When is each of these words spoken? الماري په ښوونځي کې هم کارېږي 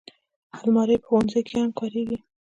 الماري 0.59 0.95
په 1.01 1.05
ښوونځي 1.09 1.41
کې 1.47 1.55
هم 1.61 1.69
کارېږي 1.79 2.17